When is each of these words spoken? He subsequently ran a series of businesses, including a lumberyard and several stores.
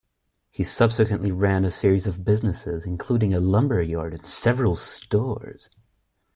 He 0.49 0.63
subsequently 0.63 1.31
ran 1.31 1.63
a 1.63 1.69
series 1.69 2.07
of 2.07 2.25
businesses, 2.25 2.85
including 2.87 3.35
a 3.35 3.39
lumberyard 3.39 4.15
and 4.15 4.25
several 4.25 4.75
stores. 4.75 5.69